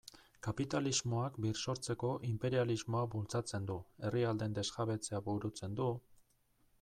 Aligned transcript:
Kapitalismoak 0.45 1.35
birsortzeko 1.45 2.09
inperialismoa 2.29 3.03
bultzatzen 3.15 3.69
du, 3.73 3.75
herrialdeen 4.09 4.57
desjabetzea 4.61 5.21
burutzen 5.29 5.77
du... 5.81 5.91